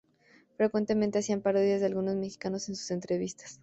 [0.57, 3.59] Frecuentemente hacían parodias de algunos mexicanos en sus entrevistas.